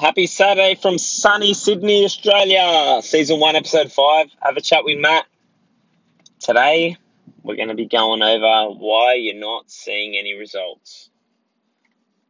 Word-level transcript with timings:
Happy 0.00 0.26
Saturday 0.26 0.76
from 0.76 0.96
sunny 0.96 1.52
Sydney, 1.52 2.06
Australia. 2.06 3.02
Season 3.02 3.38
1, 3.38 3.54
Episode 3.54 3.92
5. 3.92 4.30
Have 4.40 4.56
a 4.56 4.62
chat 4.62 4.82
with 4.82 4.98
Matt. 4.98 5.26
Today, 6.38 6.96
we're 7.42 7.56
going 7.56 7.68
to 7.68 7.74
be 7.74 7.84
going 7.84 8.22
over 8.22 8.78
why 8.78 9.12
you're 9.12 9.34
not 9.34 9.70
seeing 9.70 10.16
any 10.16 10.38
results. 10.38 11.10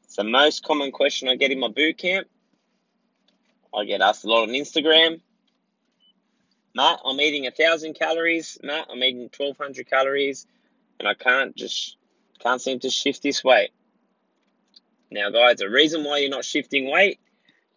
It's 0.02 0.16
the 0.16 0.24
most 0.24 0.64
common 0.64 0.90
question 0.90 1.28
I 1.28 1.36
get 1.36 1.52
in 1.52 1.60
my 1.60 1.68
boot 1.68 1.96
camp. 1.96 2.26
I 3.72 3.84
get 3.84 4.00
asked 4.00 4.24
a 4.24 4.28
lot 4.28 4.42
on 4.42 4.48
Instagram. 4.48 5.20
Matt, 6.74 6.98
I'm 7.04 7.20
eating 7.20 7.46
a 7.46 7.52
thousand 7.52 7.94
calories. 7.94 8.58
Matt, 8.64 8.88
I'm 8.90 9.00
eating 9.04 9.30
1200 9.36 9.88
calories, 9.88 10.44
and 10.98 11.06
I 11.06 11.14
can't 11.14 11.54
just 11.54 11.96
can't 12.40 12.60
seem 12.60 12.80
to 12.80 12.90
shift 12.90 13.22
this 13.22 13.44
weight. 13.44 13.70
Now, 15.12 15.30
guys, 15.30 15.58
the 15.58 15.70
reason 15.70 16.02
why 16.02 16.18
you're 16.18 16.30
not 16.30 16.44
shifting 16.44 16.90
weight 16.90 17.20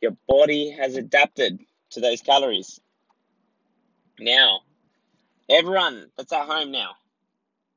your 0.03 0.15
body 0.27 0.69
has 0.69 0.97
adapted 0.97 1.59
to 1.91 2.01
those 2.01 2.21
calories. 2.21 2.79
Now, 4.19 4.59
everyone 5.49 6.11
that's 6.17 6.33
at 6.33 6.45
home 6.45 6.71
now, 6.71 6.91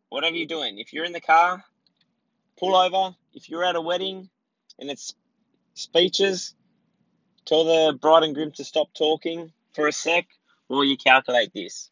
whatever 0.08 0.34
you're 0.34 0.46
doing, 0.46 0.78
if 0.78 0.92
you're 0.92 1.04
in 1.04 1.12
the 1.12 1.20
car, 1.20 1.64
pull 2.58 2.74
over. 2.74 3.14
If 3.32 3.48
you're 3.48 3.64
at 3.64 3.76
a 3.76 3.80
wedding 3.80 4.28
and 4.78 4.90
it's 4.90 5.14
speeches, 5.74 6.54
tell 7.44 7.64
the 7.64 7.96
bride 7.96 8.24
and 8.24 8.34
groom 8.34 8.50
to 8.52 8.64
stop 8.64 8.88
talking 8.92 9.52
for 9.74 9.86
a 9.86 9.92
sec 9.92 10.26
while 10.66 10.84
you 10.84 10.96
calculate 10.96 11.52
this. 11.54 11.90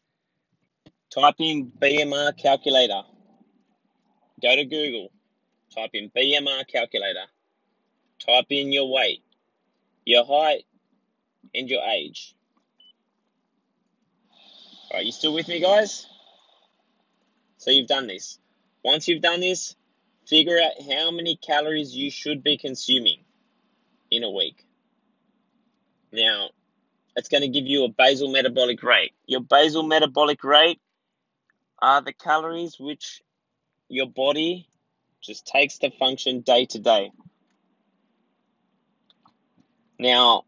Type 1.11 1.35
in 1.39 1.71
BMR 1.79 2.37
calculator. 2.37 3.03
Go 4.41 4.55
to 4.55 4.65
Google. 4.65 5.11
Type 5.73 5.91
in 5.93 6.09
BMR 6.09 6.67
calculator. 6.67 7.25
Type 8.19 8.47
in 8.49 8.73
your 8.73 8.91
weight 8.91 9.24
your 10.05 10.25
height, 10.25 10.65
and 11.53 11.69
your 11.69 11.81
age. 11.81 12.35
Alright, 14.91 15.05
you 15.05 15.11
still 15.11 15.33
with 15.33 15.47
me, 15.47 15.59
guys? 15.59 16.07
So 17.57 17.71
you've 17.71 17.87
done 17.87 18.07
this. 18.07 18.39
Once 18.83 19.07
you've 19.07 19.21
done 19.21 19.39
this, 19.39 19.75
figure 20.27 20.59
out 20.59 20.73
how 20.87 21.11
many 21.11 21.35
calories 21.35 21.95
you 21.95 22.11
should 22.11 22.43
be 22.43 22.57
consuming 22.57 23.23
in 24.11 24.23
a 24.23 24.29
week. 24.29 24.63
Now, 26.11 26.49
it's 27.15 27.29
going 27.29 27.41
to 27.41 27.47
give 27.47 27.65
you 27.65 27.85
a 27.85 27.89
basal 27.89 28.31
metabolic 28.31 28.83
rate. 28.83 29.13
Your 29.25 29.41
basal 29.41 29.83
metabolic 29.83 30.43
rate 30.43 30.79
are 31.79 32.01
the 32.01 32.13
calories 32.13 32.77
which 32.79 33.21
your 33.89 34.07
body 34.07 34.67
just 35.21 35.47
takes 35.47 35.79
to 35.79 35.91
function 35.91 36.41
day 36.41 36.65
to 36.65 36.79
day. 36.79 37.11
Now, 39.99 40.43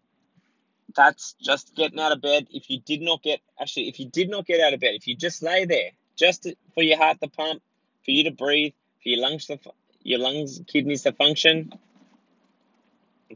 that's 0.96 1.36
just 1.42 1.76
getting 1.76 2.00
out 2.00 2.12
of 2.12 2.22
bed. 2.22 2.48
If 2.52 2.70
you 2.70 2.80
did 2.80 3.02
not 3.02 3.24
get, 3.24 3.40
actually, 3.60 3.88
if 3.90 4.00
you 4.00 4.08
did 4.10 4.30
not 4.30 4.46
get 4.46 4.62
out 4.62 4.74
of 4.74 4.80
bed, 4.80 4.96
if 4.96 5.08
you 5.08 5.16
just 5.16 5.44
lay 5.44 5.66
there, 5.66 5.92
just 6.16 6.48
for 6.74 6.84
your 6.84 6.98
heart 6.98 7.20
to 7.22 7.30
pump, 7.30 7.62
for 8.04 8.12
you 8.12 8.24
to 8.26 8.32
breathe, 8.32 8.74
for 9.04 9.10
your 9.10 9.20
lungs 9.20 9.46
to, 9.46 9.60
your 10.02 10.20
lungs, 10.20 10.62
kidneys 10.68 11.04
to 11.04 11.12
function, 11.12 11.72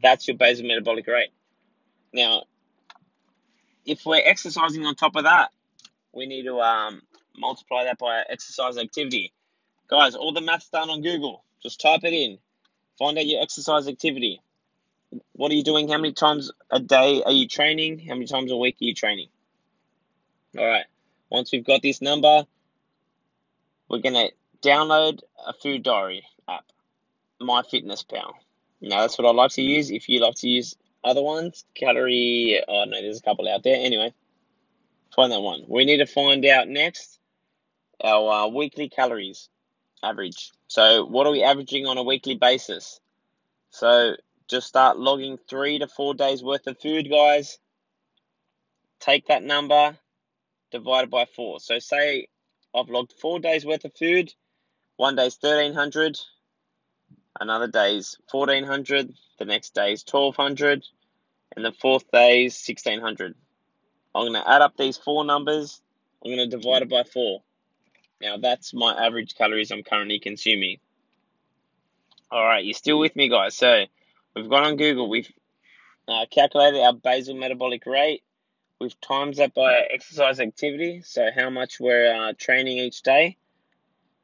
that's 0.01 0.27
your 0.27 0.37
basal 0.37 0.65
metabolic 0.65 1.07
rate. 1.07 1.31
Now, 2.13 2.43
if 3.85 4.05
we're 4.05 4.21
exercising 4.23 4.85
on 4.85 4.95
top 4.95 5.15
of 5.15 5.23
that, 5.23 5.49
we 6.13 6.25
need 6.25 6.43
to 6.43 6.59
um, 6.59 7.01
multiply 7.37 7.85
that 7.85 7.97
by 7.97 8.23
exercise 8.29 8.77
activity. 8.77 9.33
Guys, 9.87 10.15
all 10.15 10.33
the 10.33 10.41
math's 10.41 10.69
done 10.69 10.89
on 10.89 11.01
Google. 11.01 11.43
Just 11.61 11.81
type 11.81 12.03
it 12.03 12.13
in. 12.13 12.37
Find 12.97 13.17
out 13.17 13.25
your 13.25 13.41
exercise 13.41 13.87
activity. 13.87 14.41
What 15.33 15.51
are 15.51 15.55
you 15.55 15.63
doing? 15.63 15.89
How 15.89 15.97
many 15.97 16.13
times 16.13 16.51
a 16.69 16.79
day 16.79 17.23
are 17.25 17.31
you 17.31 17.47
training? 17.47 17.99
How 17.99 18.13
many 18.13 18.27
times 18.27 18.51
a 18.51 18.57
week 18.57 18.75
are 18.81 18.85
you 18.85 18.93
training? 18.93 19.27
All 20.57 20.65
right. 20.65 20.85
Once 21.29 21.51
we've 21.51 21.65
got 21.65 21.81
this 21.81 22.01
number, 22.01 22.45
we're 23.89 24.00
going 24.00 24.16
to 24.16 24.31
download 24.67 25.21
a 25.45 25.53
food 25.53 25.83
diary 25.83 26.23
app, 26.47 26.66
MyFitnessPal. 27.41 28.33
Now, 28.81 29.01
that's 29.01 29.17
what 29.17 29.27
I 29.27 29.31
like 29.31 29.51
to 29.51 29.61
use. 29.61 29.91
If 29.91 30.09
you 30.09 30.19
like 30.19 30.35
to 30.35 30.50
use 30.50 30.75
other 31.03 31.21
ones, 31.21 31.66
calorie, 31.75 32.63
oh 32.67 32.85
no, 32.85 33.01
there's 33.01 33.19
a 33.19 33.23
couple 33.23 33.47
out 33.47 33.63
there. 33.63 33.77
Anyway, 33.77 34.13
find 35.16 35.31
that 35.31 35.41
one. 35.41 35.63
We 35.67 35.85
need 35.85 35.97
to 35.97 36.05
find 36.05 36.45
out 36.45 36.67
next 36.67 37.19
our 38.03 38.45
uh, 38.45 38.47
weekly 38.47 38.89
calories 38.89 39.50
average. 40.03 40.51
So, 40.67 41.05
what 41.05 41.27
are 41.27 41.31
we 41.31 41.44
averaging 41.44 41.85
on 41.85 41.97
a 41.97 42.03
weekly 42.03 42.35
basis? 42.35 43.00
So, 43.69 44.16
just 44.51 44.67
start 44.67 45.00
logging 45.00 45.39
three 45.50 45.79
to 45.79 45.88
four 45.88 46.13
days 46.13 46.44
worth 46.44 46.67
of 46.67 46.78
food, 46.78 47.09
guys. 47.09 47.57
Take 49.00 49.28
that 49.28 49.44
number, 49.44 49.97
divided 50.72 51.09
by 51.09 51.25
four. 51.25 51.62
So 51.62 51.79
say 51.79 52.28
I've 52.75 52.89
logged 52.89 53.13
four 53.13 53.39
days 53.39 53.66
worth 53.66 53.85
of 53.85 53.95
food. 53.95 54.34
One 54.97 55.16
day's 55.16 55.38
1300, 55.39 56.19
another 57.39 57.67
day's 57.67 58.17
1400, 58.29 59.13
the 59.39 59.45
next 59.45 59.73
day's 59.73 60.03
1200, 60.07 60.85
and 61.56 61.66
the 61.66 61.72
fourth 61.72 62.12
day's 62.12 62.62
1600. 62.68 63.33
I'm 64.13 64.28
going 64.28 64.33
to 64.33 64.47
add 64.47 64.62
up 64.62 64.75
these 64.78 64.97
four 64.97 65.23
numbers. 65.23 65.81
I'm 66.23 66.35
going 66.35 66.50
to 66.50 66.57
divide 66.57 66.81
it 66.81 66.89
by 66.89 67.03
four. 67.03 67.41
Now 68.22 68.35
that's 68.38 68.73
my 68.73 68.94
average 68.94 69.33
calories 69.33 69.72
I'm 69.72 69.81
currently 69.81 70.19
consuming. 70.19 70.78
All 72.29 72.44
right, 72.44 72.63
you're 72.63 72.73
still 72.73 73.00
with 73.00 73.16
me, 73.16 73.29
guys. 73.29 73.56
So 73.56 73.85
We've 74.36 74.50
gone 74.50 74.64
on 74.64 74.78
Google. 74.78 75.09
We've 75.09 75.31
uh, 76.08 76.25
calculated 76.31 76.81
our 76.81 76.94
basal 76.94 77.36
metabolic 77.36 77.86
rate. 77.86 78.24
We've 78.80 79.00
times 79.02 79.38
that 79.38 79.53
by 79.53 79.88
exercise 79.92 80.40
activity, 80.40 81.02
so 81.03 81.30
how 81.36 81.50
much 81.50 81.80
we're 81.80 82.14
uh, 82.14 82.34
training 82.38 82.78
each 82.78 83.03
day. 83.03 83.38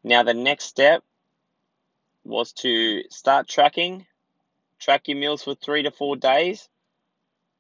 Now, 0.04 0.24
the 0.24 0.34
next 0.34 0.66
step 0.66 1.04
was 2.24 2.54
to 2.54 3.04
start 3.10 3.48
tracking, 3.48 4.06
track 4.80 5.08
your 5.08 5.18
meals 5.18 5.44
for 5.44 5.56
three 5.56 5.84
to 5.84 5.92
four 5.92 6.16
days. 6.16 6.70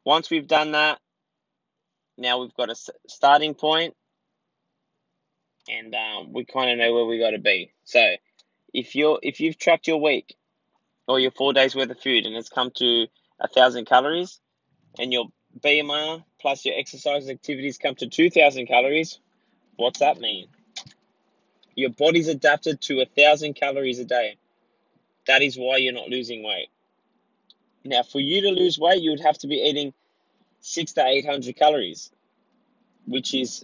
Once 0.05 0.29
we've 0.29 0.47
done 0.47 0.71
that, 0.71 0.99
now 2.17 2.39
we've 2.39 2.55
got 2.55 2.69
a 2.69 2.75
starting 3.07 3.53
point 3.53 3.95
and 5.69 5.93
um, 5.93 6.33
we 6.33 6.45
kind 6.45 6.71
of 6.71 6.77
know 6.77 6.93
where 6.93 7.05
we 7.05 7.19
got 7.19 7.31
to 7.31 7.39
be. 7.39 7.73
So, 7.83 8.15
if 8.73 8.95
you're 8.95 9.19
if 9.21 9.39
you've 9.39 9.57
tracked 9.57 9.87
your 9.87 10.01
week 10.01 10.35
or 11.07 11.19
your 11.19 11.31
four 11.31 11.53
days 11.53 11.75
worth 11.75 11.89
of 11.89 11.99
food 11.99 12.25
and 12.25 12.35
it's 12.35 12.49
come 12.49 12.71
to 12.75 13.07
a 13.39 13.47
thousand 13.47 13.85
calories 13.85 14.39
and 14.99 15.13
your 15.13 15.27
BMR 15.63 16.23
plus 16.39 16.65
your 16.65 16.77
exercise 16.77 17.29
activities 17.29 17.77
come 17.77 17.95
to 17.95 18.07
2000 18.07 18.67
calories, 18.67 19.19
what's 19.75 19.99
that 19.99 20.19
mean? 20.19 20.47
Your 21.75 21.89
body's 21.91 22.27
adapted 22.27 22.81
to 22.81 23.01
a 23.01 23.05
thousand 23.05 23.53
calories 23.53 23.99
a 23.99 24.05
day. 24.05 24.37
That 25.27 25.41
is 25.41 25.57
why 25.57 25.77
you're 25.77 25.93
not 25.93 26.09
losing 26.09 26.43
weight. 26.43 26.69
Now, 27.83 28.03
for 28.03 28.19
you 28.19 28.41
to 28.41 28.49
lose 28.49 28.79
weight, 28.79 29.01
you 29.01 29.11
would 29.11 29.21
have 29.21 29.37
to 29.39 29.47
be 29.47 29.55
eating 29.57 29.93
six 30.59 30.93
to 30.93 31.05
800 31.05 31.55
calories, 31.55 32.11
which 33.05 33.33
is 33.33 33.63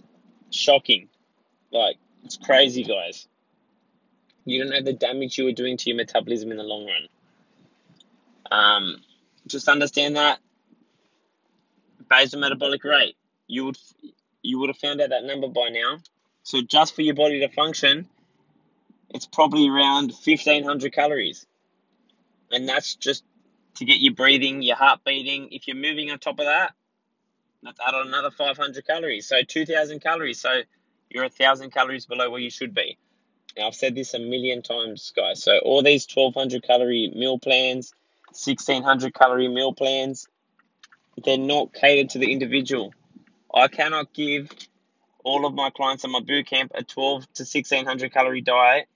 shocking. 0.50 1.08
Like, 1.72 1.96
it's 2.24 2.36
crazy, 2.36 2.84
guys. 2.84 3.26
You 4.44 4.62
don't 4.62 4.70
know 4.72 4.82
the 4.82 4.92
damage 4.92 5.36
you 5.38 5.48
are 5.48 5.52
doing 5.52 5.76
to 5.78 5.90
your 5.90 5.96
metabolism 5.96 6.50
in 6.50 6.58
the 6.58 6.62
long 6.62 6.86
run. 6.86 7.08
Um, 8.50 8.96
just 9.46 9.68
understand 9.68 10.16
that 10.16 10.38
basal 12.08 12.40
metabolic 12.40 12.84
rate. 12.84 13.16
You 13.46 13.66
would 13.66 13.78
you 14.42 14.58
would 14.58 14.68
have 14.68 14.78
found 14.78 15.00
out 15.00 15.10
that 15.10 15.24
number 15.24 15.48
by 15.48 15.68
now. 15.70 15.98
So 16.42 16.60
just 16.60 16.94
for 16.94 17.02
your 17.02 17.14
body 17.14 17.40
to 17.40 17.48
function, 17.48 18.08
it's 19.10 19.26
probably 19.26 19.68
around 19.68 20.14
fifteen 20.14 20.64
hundred 20.64 20.92
calories, 20.92 21.46
and 22.50 22.68
that's 22.68 22.94
just 22.94 23.24
to 23.76 23.84
get 23.84 23.98
you 23.98 24.14
breathing, 24.14 24.62
your 24.62 24.76
heart 24.76 25.00
beating. 25.04 25.48
If 25.50 25.66
you're 25.66 25.76
moving 25.76 26.10
on 26.10 26.18
top 26.18 26.38
of 26.38 26.46
that, 26.46 26.72
that's 27.62 27.80
add 27.80 27.94
on 27.94 28.08
another 28.08 28.30
five 28.30 28.56
hundred 28.56 28.86
calories. 28.86 29.26
So 29.26 29.42
two 29.46 29.66
thousand 29.66 30.00
calories. 30.00 30.40
So 30.40 30.60
you're 31.08 31.24
a 31.24 31.30
thousand 31.30 31.72
calories 31.72 32.06
below 32.06 32.30
where 32.30 32.40
you 32.40 32.50
should 32.50 32.74
be. 32.74 32.98
Now 33.56 33.68
I've 33.68 33.74
said 33.74 33.94
this 33.94 34.14
a 34.14 34.18
million 34.18 34.62
times, 34.62 35.12
guys. 35.16 35.42
So 35.42 35.58
all 35.58 35.82
these 35.82 36.06
twelve 36.06 36.34
hundred 36.34 36.62
calorie 36.62 37.12
meal 37.14 37.38
plans 37.38 37.94
1600 38.34 39.14
calorie 39.14 39.48
meal 39.48 39.72
plans, 39.72 40.28
they're 41.24 41.38
not 41.38 41.72
catered 41.72 42.10
to 42.10 42.18
the 42.18 42.32
individual. 42.32 42.92
I 43.54 43.68
cannot 43.68 44.12
give 44.12 44.50
all 45.24 45.46
of 45.46 45.54
my 45.54 45.70
clients 45.70 46.04
in 46.04 46.10
my 46.10 46.20
boot 46.20 46.46
camp 46.46 46.72
a 46.74 46.82
12 46.82 47.22
to 47.34 47.42
1600 47.42 48.12
calorie 48.12 48.40
diet 48.40 48.86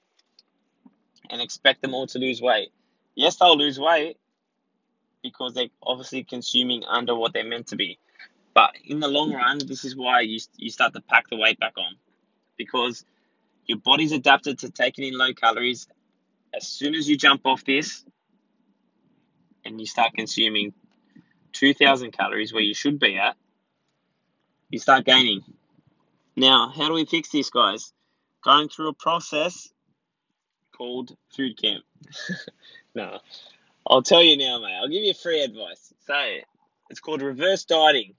and 1.30 1.40
expect 1.40 1.82
them 1.82 1.94
all 1.94 2.06
to 2.08 2.18
lose 2.18 2.42
weight. 2.42 2.70
Yes, 3.14 3.36
they'll 3.36 3.56
lose 3.56 3.78
weight 3.78 4.16
because 5.22 5.54
they're 5.54 5.68
obviously 5.82 6.24
consuming 6.24 6.84
under 6.84 7.14
what 7.14 7.32
they're 7.32 7.44
meant 7.44 7.68
to 7.68 7.76
be. 7.76 7.98
But 8.54 8.74
in 8.84 9.00
the 9.00 9.08
long 9.08 9.32
run, 9.32 9.58
this 9.58 9.84
is 9.84 9.94
why 9.94 10.20
you, 10.20 10.40
you 10.56 10.70
start 10.70 10.92
to 10.94 11.00
pack 11.00 11.28
the 11.28 11.36
weight 11.36 11.60
back 11.60 11.74
on 11.78 11.96
because 12.56 13.04
your 13.66 13.78
body's 13.78 14.12
adapted 14.12 14.58
to 14.60 14.70
taking 14.70 15.06
in 15.06 15.16
low 15.16 15.32
calories. 15.32 15.86
As 16.54 16.66
soon 16.66 16.94
as 16.94 17.08
you 17.08 17.16
jump 17.16 17.42
off 17.44 17.64
this, 17.64 18.04
and 19.64 19.80
you 19.80 19.86
start 19.86 20.14
consuming 20.14 20.72
2,000 21.52 22.12
calories 22.12 22.52
where 22.52 22.62
you 22.62 22.74
should 22.74 22.98
be 22.98 23.16
at, 23.16 23.36
you 24.70 24.78
start 24.78 25.04
gaining. 25.04 25.42
Now, 26.36 26.68
how 26.68 26.88
do 26.88 26.94
we 26.94 27.04
fix 27.04 27.30
this, 27.30 27.50
guys? 27.50 27.92
Going 28.44 28.68
through 28.68 28.88
a 28.88 28.94
process 28.94 29.68
called 30.76 31.16
food 31.36 31.60
camp. 31.60 31.84
no, 32.94 33.18
I'll 33.86 34.02
tell 34.02 34.22
you 34.22 34.36
now, 34.36 34.60
mate. 34.60 34.76
I'll 34.80 34.88
give 34.88 35.02
you 35.02 35.14
free 35.14 35.42
advice. 35.42 35.92
So, 36.06 36.14
it's 36.90 37.00
called 37.00 37.22
reverse 37.22 37.64
dieting. 37.64 38.14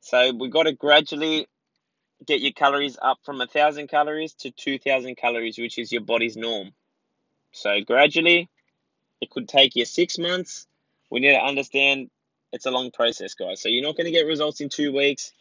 So, 0.00 0.32
we've 0.34 0.50
got 0.50 0.64
to 0.64 0.72
gradually 0.72 1.46
get 2.26 2.40
your 2.40 2.52
calories 2.52 2.98
up 3.00 3.18
from 3.24 3.38
1,000 3.38 3.88
calories 3.88 4.34
to 4.34 4.50
2,000 4.50 5.16
calories, 5.16 5.58
which 5.58 5.78
is 5.78 5.90
your 5.90 6.02
body's 6.02 6.36
norm. 6.36 6.70
So, 7.52 7.80
gradually, 7.80 8.50
it 9.22 9.30
could 9.30 9.48
take 9.48 9.76
you 9.76 9.84
six 9.84 10.18
months. 10.18 10.66
We 11.08 11.20
need 11.20 11.30
to 11.30 11.40
understand 11.42 12.10
it's 12.52 12.66
a 12.66 12.72
long 12.72 12.90
process, 12.90 13.34
guys. 13.34 13.62
So, 13.62 13.68
you're 13.68 13.84
not 13.84 13.96
going 13.96 14.06
to 14.06 14.10
get 14.10 14.26
results 14.26 14.60
in 14.60 14.68
two 14.68 14.92
weeks. 14.92 15.32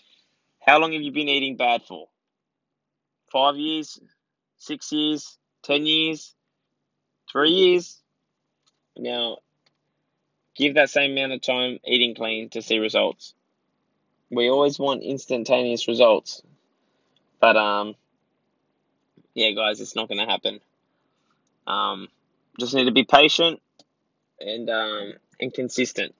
How 0.60 0.78
long 0.78 0.94
have 0.94 1.02
you 1.02 1.12
been 1.12 1.28
eating 1.28 1.58
bad 1.58 1.82
for? 1.82 2.08
Five 3.32 3.58
years? 3.58 4.00
Six 4.58 4.92
years? 4.92 5.38
Ten 5.64 5.88
years? 5.88 6.36
Three 7.32 7.50
years? 7.50 7.98
Now, 8.96 9.38
give 10.56 10.76
that 10.76 10.92
same 10.92 11.14
amount 11.14 11.34
of 11.34 11.42
time 11.42 11.80
eating 11.84 12.14
clean 12.14 12.50
to 12.50 12.62
see 12.62 12.78
results. 12.78 13.34
We 14.30 14.48
always 14.48 14.78
want 14.78 15.02
instantaneous 15.02 15.88
results. 15.88 16.44
But, 17.40 17.58
um, 17.58 17.96
yeah, 19.34 19.52
guys, 19.52 19.82
it's 19.82 19.96
not 19.96 20.08
going 20.08 20.20
to 20.20 20.32
happen. 20.32 20.60
Um, 21.66 22.10
just 22.60 22.76
need 22.76 22.86
to 22.86 22.92
be 22.92 23.06
patient 23.06 23.60
and, 24.42 24.70
um, 24.70 25.14
and 25.40 25.54
consistent. 25.54 26.14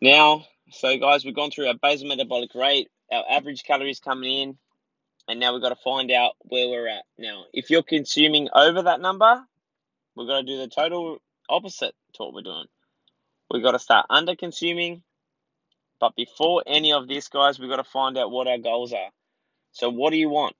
Now, 0.00 0.44
so 0.70 0.96
guys, 0.98 1.24
we've 1.24 1.34
gone 1.34 1.50
through 1.50 1.68
our 1.68 1.74
basal 1.74 2.08
metabolic 2.08 2.54
rate, 2.54 2.88
our 3.10 3.24
average 3.28 3.64
calories 3.64 4.00
coming 4.00 4.32
in, 4.32 4.58
and 5.28 5.40
now 5.40 5.52
we've 5.52 5.62
got 5.62 5.70
to 5.70 5.76
find 5.76 6.10
out 6.10 6.32
where 6.40 6.68
we're 6.68 6.88
at. 6.88 7.04
Now, 7.18 7.44
if 7.52 7.70
you're 7.70 7.82
consuming 7.82 8.48
over 8.54 8.82
that 8.82 9.00
number, 9.00 9.42
we've 10.14 10.28
got 10.28 10.40
to 10.40 10.46
do 10.46 10.58
the 10.58 10.68
total 10.68 11.18
opposite 11.48 11.94
to 12.14 12.22
what 12.22 12.34
we're 12.34 12.42
doing. 12.42 12.66
We've 13.50 13.62
got 13.62 13.72
to 13.72 13.78
start 13.78 14.06
under 14.10 14.36
consuming. 14.36 15.02
But 16.00 16.14
before 16.14 16.62
any 16.66 16.92
of 16.92 17.08
this, 17.08 17.28
guys, 17.28 17.58
we've 17.58 17.68
got 17.68 17.76
to 17.76 17.84
find 17.84 18.16
out 18.16 18.30
what 18.30 18.46
our 18.46 18.58
goals 18.58 18.92
are. 18.92 19.10
So, 19.72 19.90
what 19.90 20.10
do 20.10 20.16
you 20.16 20.28
want? 20.28 20.54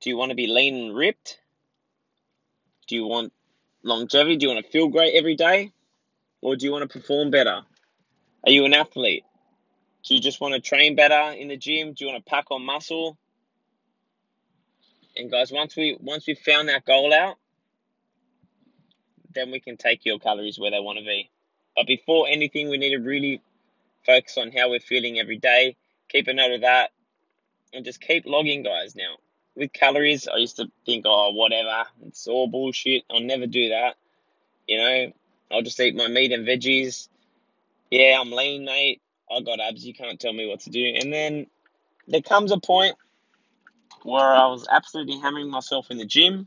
Do 0.00 0.10
you 0.10 0.16
want 0.16 0.30
to 0.30 0.36
be 0.36 0.46
lean 0.46 0.76
and 0.76 0.96
ripped? 0.96 1.40
Do 2.86 2.94
you 2.94 3.06
want 3.06 3.32
longevity? 3.88 4.36
Do 4.36 4.46
you 4.46 4.54
want 4.54 4.64
to 4.64 4.70
feel 4.70 4.88
great 4.88 5.14
every 5.14 5.34
day? 5.34 5.72
Or 6.40 6.54
do 6.54 6.64
you 6.66 6.72
want 6.72 6.88
to 6.88 6.98
perform 6.98 7.30
better? 7.30 7.62
Are 8.44 8.50
you 8.50 8.64
an 8.64 8.74
athlete? 8.74 9.24
Do 10.04 10.14
you 10.14 10.20
just 10.20 10.40
want 10.40 10.54
to 10.54 10.60
train 10.60 10.94
better 10.94 11.36
in 11.36 11.48
the 11.48 11.56
gym? 11.56 11.92
Do 11.92 12.04
you 12.04 12.12
want 12.12 12.24
to 12.24 12.30
pack 12.30 12.50
on 12.50 12.64
muscle? 12.64 13.18
And 15.16 15.30
guys, 15.30 15.50
once 15.50 15.74
we 15.76 15.98
once 16.00 16.26
we've 16.26 16.38
found 16.38 16.68
that 16.68 16.84
goal 16.84 17.12
out, 17.12 17.36
then 19.34 19.50
we 19.50 19.58
can 19.58 19.76
take 19.76 20.06
your 20.06 20.18
calories 20.18 20.58
where 20.58 20.70
they 20.70 20.80
want 20.80 20.98
to 20.98 21.04
be. 21.04 21.30
But 21.74 21.86
before 21.86 22.28
anything, 22.28 22.70
we 22.70 22.78
need 22.78 22.90
to 22.90 22.98
really 22.98 23.42
focus 24.06 24.38
on 24.38 24.52
how 24.52 24.70
we're 24.70 24.80
feeling 24.80 25.18
every 25.18 25.38
day. 25.38 25.76
Keep 26.08 26.28
a 26.28 26.32
note 26.32 26.52
of 26.52 26.60
that, 26.62 26.90
and 27.72 27.84
just 27.84 28.00
keep 28.00 28.24
logging, 28.26 28.62
guys. 28.62 28.94
Now, 28.94 29.16
with 29.58 29.72
calories, 29.72 30.28
I 30.28 30.36
used 30.36 30.56
to 30.56 30.70
think, 30.86 31.04
oh, 31.06 31.32
whatever, 31.32 31.84
it's 32.06 32.26
all 32.28 32.46
bullshit. 32.46 33.02
I'll 33.10 33.20
never 33.20 33.46
do 33.46 33.70
that. 33.70 33.96
You 34.66 34.78
know, 34.78 35.12
I'll 35.50 35.62
just 35.62 35.80
eat 35.80 35.96
my 35.96 36.08
meat 36.08 36.32
and 36.32 36.46
veggies. 36.46 37.08
Yeah, 37.90 38.18
I'm 38.20 38.30
lean, 38.30 38.64
mate. 38.64 39.00
I 39.30 39.40
got 39.42 39.60
abs, 39.60 39.84
you 39.84 39.92
can't 39.92 40.18
tell 40.18 40.32
me 40.32 40.48
what 40.48 40.60
to 40.60 40.70
do. 40.70 40.84
And 40.84 41.12
then 41.12 41.46
there 42.06 42.22
comes 42.22 42.52
a 42.52 42.58
point 42.58 42.96
where 44.02 44.34
I 44.34 44.46
was 44.46 44.66
absolutely 44.70 45.18
hammering 45.18 45.50
myself 45.50 45.90
in 45.90 45.98
the 45.98 46.06
gym. 46.06 46.46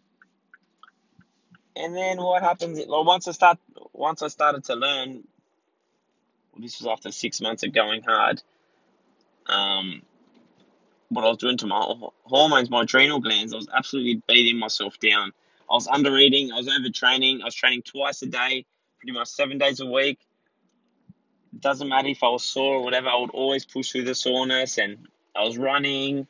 And 1.75 1.95
then 1.95 2.17
what 2.17 2.41
happens? 2.41 2.79
Well, 2.87 3.05
once 3.05 3.27
I 3.27 3.31
start, 3.31 3.59
once 3.93 4.21
I 4.21 4.27
started 4.29 4.63
to 4.65 4.75
learn, 4.75 5.23
this 6.57 6.79
was 6.79 6.87
after 6.87 7.11
six 7.11 7.39
months 7.41 7.63
of 7.63 7.73
going 7.73 8.01
hard. 8.01 8.41
Um, 9.47 10.01
what 11.11 11.25
I 11.25 11.29
was 11.29 11.37
doing 11.37 11.57
to 11.57 11.67
my 11.67 11.93
hormones, 12.23 12.69
my 12.69 12.81
adrenal 12.81 13.19
glands, 13.19 13.53
I 13.53 13.57
was 13.57 13.67
absolutely 13.73 14.21
beating 14.27 14.57
myself 14.59 14.99
down. 14.99 15.31
I 15.69 15.73
was 15.75 15.87
under 15.87 16.17
eating, 16.17 16.51
I 16.51 16.57
was 16.57 16.67
overtraining, 16.67 17.41
I 17.41 17.45
was 17.45 17.55
training 17.55 17.83
twice 17.83 18.21
a 18.21 18.27
day, 18.27 18.65
pretty 18.97 19.13
much 19.13 19.27
seven 19.27 19.57
days 19.57 19.79
a 19.79 19.85
week 19.85 20.19
doesn't 21.59 21.87
matter 21.87 22.07
if 22.07 22.23
I 22.23 22.29
was 22.29 22.43
sore 22.43 22.75
or 22.75 22.83
whatever, 22.83 23.09
I 23.09 23.17
would 23.17 23.31
always 23.31 23.65
push 23.65 23.91
through 23.91 24.05
the 24.05 24.15
soreness 24.15 24.77
and 24.77 25.07
I 25.35 25.43
was 25.43 25.57
running, 25.57 26.27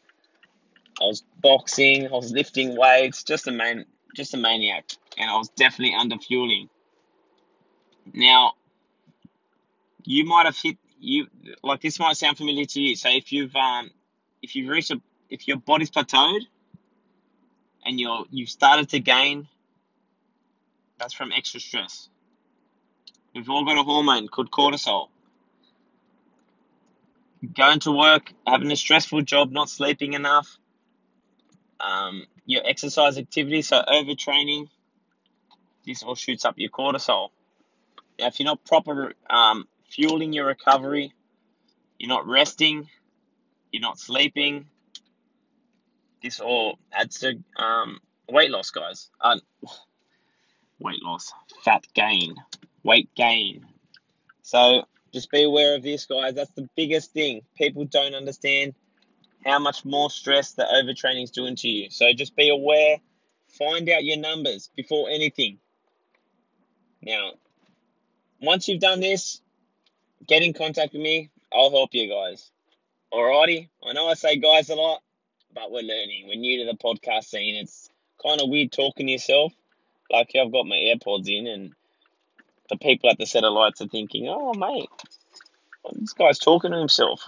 I 0.99 1.05
was 1.05 1.23
boxing, 1.41 2.07
I 2.07 2.11
was 2.11 2.31
lifting 2.31 2.75
weights, 2.75 3.23
just 3.23 3.47
a 3.47 3.51
man 3.51 3.85
just 4.15 4.33
a 4.33 4.37
maniac. 4.37 4.85
And 5.17 5.29
I 5.29 5.37
was 5.37 5.49
definitely 5.49 5.95
under 5.95 6.17
fueling. 6.17 6.69
Now 8.13 8.53
you 10.03 10.25
might 10.25 10.45
have 10.45 10.57
hit 10.57 10.77
you 10.99 11.27
like 11.63 11.81
this 11.81 11.99
might 11.99 12.17
sound 12.17 12.37
familiar 12.37 12.65
to 12.65 12.81
you. 12.81 12.95
So 12.95 13.09
if 13.09 13.31
you've 13.31 13.55
um 13.55 13.91
if 14.41 14.55
you've 14.55 14.69
reached 14.69 14.91
a 14.91 15.01
if 15.29 15.47
your 15.47 15.57
body's 15.57 15.89
plateaued 15.89 16.41
and 17.85 17.99
you're 17.99 18.25
you've 18.31 18.49
started 18.49 18.89
to 18.89 18.99
gain, 18.99 19.47
that's 20.99 21.13
from 21.13 21.31
extra 21.31 21.59
stress. 21.59 22.09
We've 23.33 23.49
all 23.49 23.65
got 23.65 23.77
a 23.77 23.83
hormone 23.83 24.27
called 24.27 24.51
cortisol. 24.51 25.07
Going 27.55 27.79
to 27.81 27.91
work, 27.91 28.33
having 28.45 28.71
a 28.71 28.75
stressful 28.75 29.21
job, 29.21 29.51
not 29.51 29.69
sleeping 29.69 30.13
enough, 30.13 30.59
um, 31.79 32.27
your 32.45 32.61
exercise 32.65 33.17
activity, 33.17 33.61
so 33.63 33.81
overtraining, 33.81 34.67
this 35.85 36.03
all 36.03 36.15
shoots 36.15 36.45
up 36.45 36.55
your 36.57 36.69
cortisol. 36.69 37.29
Now, 38.19 38.27
if 38.27 38.39
you're 38.39 38.45
not 38.45 38.63
proper 38.65 39.13
um, 39.29 39.67
fueling 39.89 40.33
your 40.33 40.45
recovery, 40.45 41.13
you're 41.97 42.09
not 42.09 42.27
resting, 42.27 42.89
you're 43.71 43.81
not 43.81 43.99
sleeping, 43.99 44.67
this 46.21 46.39
all 46.39 46.77
adds 46.91 47.19
to 47.19 47.35
um, 47.55 47.99
weight 48.29 48.51
loss, 48.51 48.69
guys. 48.71 49.09
Uh, 49.19 49.37
weight 50.79 51.01
loss, 51.03 51.31
fat 51.63 51.85
gain 51.93 52.35
weight 52.83 53.09
gain. 53.15 53.65
So 54.41 54.83
just 55.13 55.31
be 55.31 55.43
aware 55.43 55.75
of 55.75 55.83
this, 55.83 56.05
guys. 56.05 56.35
That's 56.35 56.51
the 56.51 56.69
biggest 56.75 57.11
thing. 57.13 57.41
People 57.55 57.85
don't 57.85 58.15
understand 58.15 58.73
how 59.45 59.59
much 59.59 59.85
more 59.85 60.09
stress 60.09 60.53
the 60.53 60.63
overtraining 60.63 61.23
is 61.23 61.31
doing 61.31 61.55
to 61.57 61.67
you. 61.67 61.89
So 61.89 62.11
just 62.13 62.35
be 62.35 62.49
aware. 62.49 62.97
Find 63.47 63.89
out 63.89 64.03
your 64.03 64.17
numbers 64.17 64.69
before 64.75 65.09
anything. 65.09 65.57
Now, 67.01 67.31
once 68.41 68.67
you've 68.67 68.79
done 68.79 68.99
this, 68.99 69.41
get 70.27 70.43
in 70.43 70.53
contact 70.53 70.93
with 70.93 71.01
me. 71.01 71.31
I'll 71.53 71.71
help 71.71 71.93
you 71.93 72.07
guys. 72.07 72.51
Alrighty. 73.13 73.67
I 73.85 73.91
know 73.93 74.07
I 74.07 74.13
say 74.13 74.37
guys 74.37 74.69
a 74.69 74.75
lot, 74.75 75.01
but 75.53 75.69
we're 75.69 75.81
learning. 75.81 76.27
We're 76.27 76.39
new 76.39 76.63
to 76.63 76.71
the 76.71 76.77
podcast 76.77 77.25
scene. 77.25 77.55
It's 77.55 77.89
kind 78.25 78.39
of 78.39 78.49
weird 78.49 78.71
talking 78.71 79.07
to 79.07 79.11
yourself. 79.11 79.53
Like 80.09 80.31
I've 80.35 80.51
got 80.51 80.65
my 80.65 80.75
AirPods 80.75 81.27
in 81.27 81.47
and 81.47 81.73
the 82.69 82.77
people 82.77 83.09
at 83.09 83.17
the 83.17 83.25
set 83.25 83.43
of 83.43 83.51
lights 83.51 83.81
are 83.81 83.87
thinking, 83.87 84.29
oh, 84.29 84.53
mate, 84.53 84.89
this 85.93 86.13
guy's 86.13 86.39
talking 86.39 86.71
to 86.71 86.77
himself. 86.77 87.27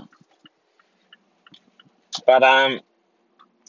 But, 2.26 2.44
um, 2.44 2.80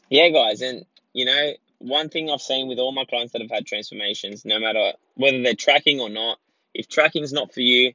yeah, 0.09 0.29
guys, 0.29 0.61
and, 0.63 0.85
you 1.13 1.25
know, 1.25 1.53
one 1.79 2.11
thing 2.11 2.31
I've 2.31 2.41
seen 2.41 2.69
with 2.69 2.79
all 2.79 2.93
my 2.93 3.05
clients 3.05 3.33
that 3.33 3.43
have 3.43 3.51
had 3.51 3.67
transformations, 3.67 4.45
no 4.45 4.61
matter 4.61 4.93
whether 5.15 5.43
they're 5.43 5.55
tracking 5.55 6.01
or 6.01 6.09
not, 6.09 6.39
if 6.75 6.87
tracking's 6.87 7.33
not 7.33 7.53
for 7.53 7.61
you, 7.61 7.93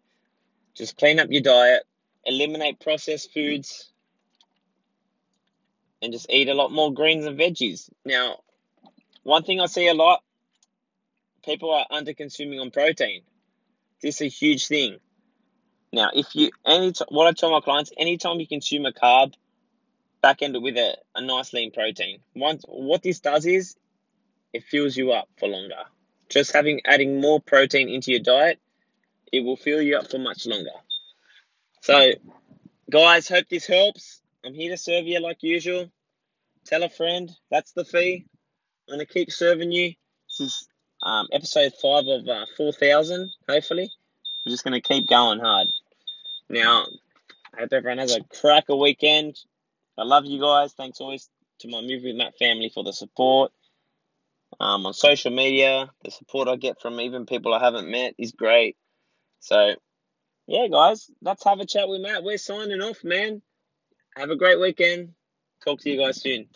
just 0.75 0.97
clean 0.97 1.19
up 1.19 1.29
your 1.29 1.41
diet, 1.41 1.83
eliminate 2.25 2.81
processed 2.81 3.31
foods, 3.33 3.89
and 6.01 6.13
just 6.13 6.29
eat 6.29 6.49
a 6.49 6.53
lot 6.53 6.71
more 6.71 6.93
greens 6.93 7.25
and 7.25 7.37
veggies. 7.37 7.89
Now, 8.05 8.37
one 9.23 9.43
thing 9.43 9.59
I 9.59 9.65
see 9.65 9.87
a 9.87 9.93
lot, 9.93 10.23
people 11.43 11.71
are 11.71 11.85
under 11.89 12.13
consuming 12.13 12.59
on 12.59 12.71
protein. 12.71 13.21
This 14.01 14.15
is 14.15 14.21
a 14.21 14.27
huge 14.27 14.67
thing. 14.67 14.97
Now, 15.91 16.09
if 16.13 16.35
you 16.35 16.51
any 16.65 16.93
what 17.09 17.27
I 17.27 17.31
tell 17.31 17.51
my 17.51 17.61
clients, 17.61 17.91
anytime 17.97 18.39
you 18.39 18.47
consume 18.47 18.85
a 18.85 18.91
carb, 18.91 19.33
back 20.21 20.41
end 20.41 20.55
it 20.55 20.61
with 20.61 20.77
a, 20.77 20.97
a 21.15 21.21
nice 21.21 21.53
lean 21.53 21.71
protein. 21.71 22.19
Once 22.35 22.63
what 22.67 23.01
this 23.01 23.19
does 23.19 23.45
is 23.45 23.75
it 24.53 24.63
fills 24.63 24.95
you 24.95 25.11
up 25.11 25.27
for 25.37 25.47
longer. 25.47 25.83
Just 26.29 26.53
having 26.53 26.81
adding 26.85 27.19
more 27.19 27.39
protein 27.41 27.89
into 27.89 28.11
your 28.11 28.19
diet, 28.19 28.59
it 29.31 29.41
will 29.41 29.57
fill 29.57 29.81
you 29.81 29.97
up 29.97 30.09
for 30.09 30.19
much 30.19 30.45
longer. 30.45 30.69
So, 31.81 32.11
guys, 32.89 33.27
hope 33.27 33.47
this 33.49 33.65
helps. 33.65 34.21
I'm 34.45 34.53
here 34.53 34.71
to 34.71 34.77
serve 34.77 35.05
you 35.05 35.19
like 35.19 35.43
usual. 35.43 35.91
Tell 36.65 36.83
a 36.83 36.89
friend. 36.89 37.29
That's 37.51 37.73
the 37.73 37.83
fee. 37.83 38.25
I'm 38.87 38.95
gonna 38.95 39.05
keep 39.05 39.31
serving 39.31 39.71
you. 39.71 39.93
This 40.27 40.47
is 40.47 40.67
um, 41.03 41.27
episode 41.33 41.73
five 41.81 42.05
of 42.07 42.27
uh, 42.27 42.45
four 42.55 42.71
thousand, 42.71 43.31
hopefully. 43.49 43.91
We're 44.45 44.51
just 44.51 44.63
gonna 44.63 44.81
keep 44.81 45.07
going 45.07 45.39
hard. 45.39 45.67
Now, 46.49 46.85
I 47.53 47.61
hope 47.61 47.73
everyone 47.73 47.97
has 47.97 48.15
a 48.15 48.23
cracker 48.23 48.75
weekend. 48.75 49.35
I 49.97 50.03
love 50.03 50.25
you 50.25 50.39
guys. 50.41 50.71
Thanks 50.71 51.01
always 51.01 51.29
to 51.59 51.67
my 51.67 51.81
Movie 51.81 52.07
with 52.07 52.15
Matt 52.15 52.37
family 52.37 52.71
for 52.73 52.83
the 52.85 52.93
support. 52.93 53.51
Um, 54.59 54.85
on 54.85 54.93
social 54.93 55.31
media, 55.31 55.91
the 56.03 56.11
support 56.11 56.47
I 56.47 56.55
get 56.55 56.81
from 56.81 56.99
even 57.01 57.25
people 57.25 57.53
I 57.53 57.59
haven't 57.59 57.91
met 57.91 58.15
is 58.17 58.31
great. 58.31 58.77
So, 59.41 59.75
yeah, 60.47 60.67
guys, 60.67 61.11
let's 61.21 61.43
have 61.43 61.59
a 61.59 61.65
chat 61.65 61.89
with 61.89 62.01
Matt. 62.01 62.23
We're 62.23 62.37
signing 62.37 62.81
off, 62.81 63.03
man. 63.03 63.41
Have 64.19 64.31
a 64.31 64.35
great 64.35 64.59
weekend. 64.59 65.13
Talk 65.63 65.79
to 65.79 65.89
you 65.89 65.97
guys 65.97 66.21
soon. 66.21 66.47